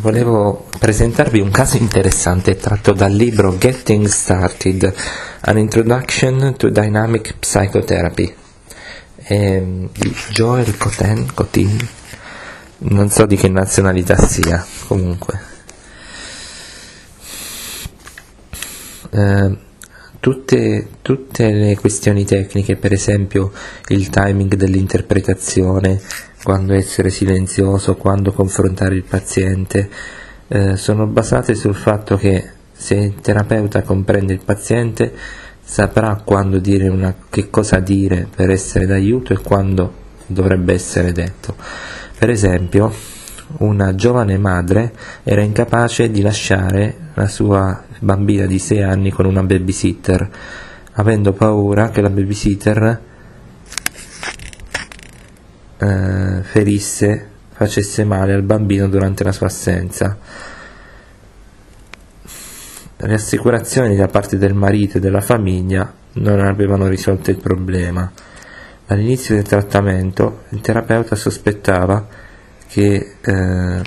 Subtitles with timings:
[0.00, 4.94] volevo presentarvi un caso interessante tratto dal libro Getting Started,
[5.40, 8.34] An Introduction to Dynamic Psychotherapy
[9.26, 11.88] di Joel Cotin, Cotin,
[12.78, 15.40] non so di che nazionalità sia, comunque.
[19.10, 19.56] Eh,
[20.24, 23.52] tutte, tutte le questioni tecniche, per esempio
[23.88, 26.00] il timing dell'interpretazione,
[26.42, 29.90] quando essere silenzioso, quando confrontare il paziente,
[30.48, 35.12] eh, sono basate sul fatto che se il terapeuta comprende il paziente
[35.62, 39.92] saprà quando dire una, che cosa dire per essere d'aiuto e quando
[40.24, 41.54] dovrebbe essere detto.
[42.16, 42.90] Per esempio,
[43.58, 44.90] una giovane madre
[45.22, 50.30] era incapace di lasciare la sua bambina di 6 anni con una babysitter,
[50.92, 53.00] avendo paura che la babysitter
[55.78, 60.18] eh, ferisse, facesse male al bambino durante la sua assenza.
[62.96, 68.10] Le assicurazioni da parte del marito e della famiglia non avevano risolto il problema.
[68.86, 72.06] All'inizio del trattamento il terapeuta sospettava
[72.66, 73.82] che, eh,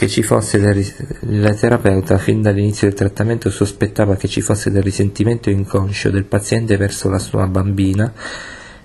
[0.00, 4.82] che ci fosse del, il terapeuta fin dall'inizio del trattamento sospettava che ci fosse del
[4.82, 8.10] risentimento inconscio del paziente verso la sua bambina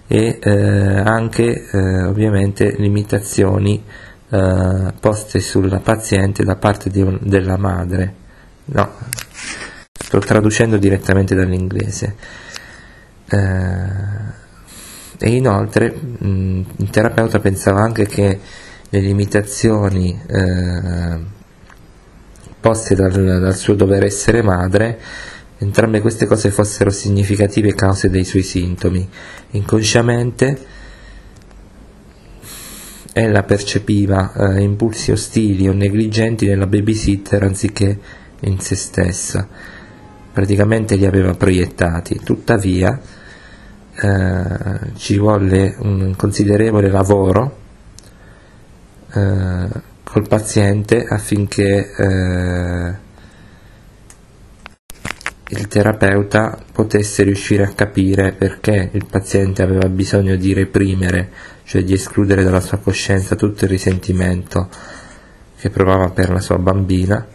[0.08, 3.82] e eh, anche eh, ovviamente limitazioni
[4.30, 8.14] eh, poste sulla paziente da parte un, della madre.
[8.66, 8.92] No,
[9.94, 12.16] sto traducendo direttamente dall'inglese.
[13.30, 13.38] Eh,
[15.18, 18.40] e inoltre mh, il terapeuta pensava anche che
[18.96, 21.20] le limitazioni eh,
[22.62, 25.00] poste dal, dal suo dover essere madre
[25.58, 29.08] entrambe queste cose fossero significative cause dei suoi sintomi.
[29.52, 30.74] Inconsciamente
[33.12, 38.00] ella percepiva eh, impulsi ostili o negligenti nella babysitter anziché
[38.42, 39.48] in se stessa.
[40.32, 42.20] Praticamente li aveva proiettati.
[42.24, 43.00] Tuttavia
[43.94, 47.64] eh, ci volle un considerevole lavoro
[49.16, 49.68] eh,
[50.04, 52.94] col paziente affinché eh,
[55.50, 61.30] il terapeuta potesse riuscire a capire perché il paziente aveva bisogno di reprimere,
[61.64, 64.70] cioè di escludere dalla sua coscienza tutto il risentimento
[65.58, 67.26] che provava per la sua bambina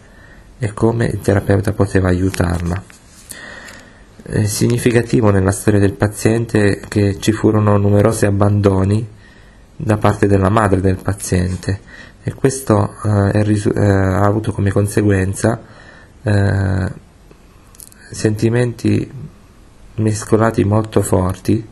[0.59, 2.83] e come il terapeuta poteva aiutarla.
[4.23, 9.19] È significativo nella storia del paziente che ci furono numerosi abbandoni
[9.83, 11.81] da parte della madre del paziente
[12.23, 15.59] e questo eh, risu- eh, ha avuto come conseguenza
[16.23, 16.93] eh,
[18.11, 19.11] sentimenti
[19.95, 21.67] mescolati molto forti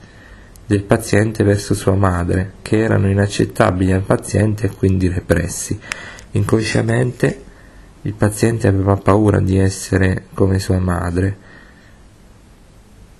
[0.65, 5.79] del paziente verso sua madre, che erano inaccettabili al paziente e quindi repressi.
[6.33, 7.45] Inconsciamente
[8.03, 11.37] il paziente aveva paura di essere come sua madre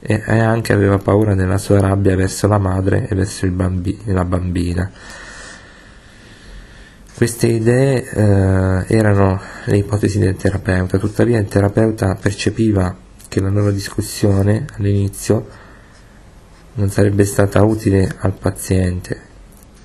[0.01, 4.91] e anche aveva paura della sua rabbia verso la madre e verso bambi- la bambina.
[7.15, 13.73] Queste idee eh, erano le ipotesi del terapeuta, tuttavia il terapeuta percepiva che la loro
[13.73, 15.47] discussione all'inizio
[16.75, 19.21] non sarebbe stata utile al paziente,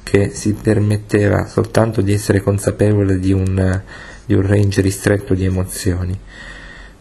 [0.04, 3.82] che si permetteva soltanto di essere consapevole di un,
[4.26, 6.20] di un range ristretto di emozioni.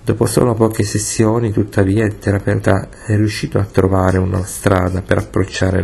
[0.04, 5.80] Dopo solo poche sessioni, tuttavia, il terapeuta è riuscito a trovare una strada per approcciare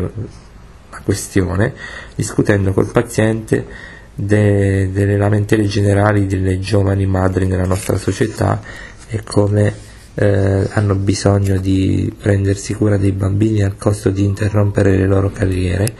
[0.91, 1.73] la questione,
[2.17, 3.65] discutendo col paziente
[4.13, 8.61] de, delle lamentele generali delle giovani madri nella nostra società
[9.07, 9.73] e come
[10.15, 15.95] eh, hanno bisogno di prendersi cura dei bambini al costo di interrompere le loro carriere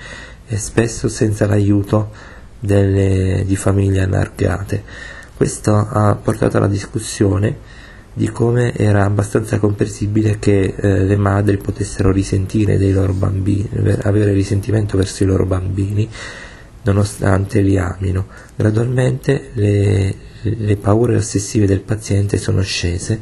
[0.49, 2.11] e spesso senza l'aiuto
[2.59, 4.83] delle, di famiglie allargate.
[5.37, 7.87] Questo ha portato alla discussione
[8.19, 13.69] di come era abbastanza comprensibile che eh, le madri potessero risentire dei loro bambini,
[14.03, 16.09] avere risentimento verso i loro bambini
[16.83, 18.27] nonostante li amino.
[18.57, 23.21] Gradualmente le, le paure ossessive del paziente sono scese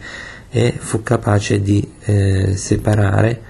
[0.49, 3.43] e fu capace di eh, separare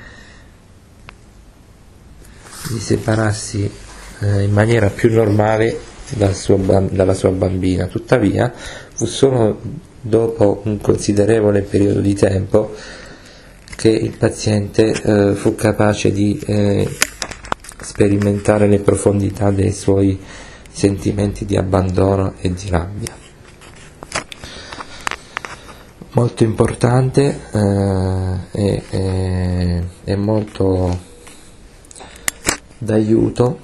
[2.68, 3.70] di separarsi
[4.18, 5.78] eh, in maniera più normale
[6.16, 6.56] dal suo,
[6.90, 7.86] dalla sua bambina.
[7.86, 9.60] Tuttavia, fu solo
[10.08, 12.74] dopo un considerevole periodo di tempo
[13.76, 16.88] che il paziente eh, fu capace di eh,
[17.80, 20.18] sperimentare le profondità dei suoi
[20.70, 23.14] sentimenti di abbandono e di rabbia.
[26.12, 30.98] Molto importante eh, e, e, e molto
[32.78, 33.58] d'aiuto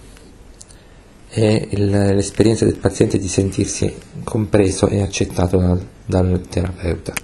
[1.32, 3.90] è l'esperienza del paziente di sentirsi
[4.22, 7.14] compreso e accettato dal- dal terapeuta.